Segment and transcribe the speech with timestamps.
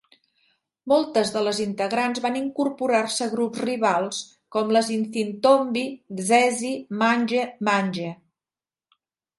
[0.91, 4.23] Moltes de les integrants van incorporar-se a grups rivals
[4.57, 5.85] com les Izintombi
[6.33, 8.13] Zesi Manje Manje.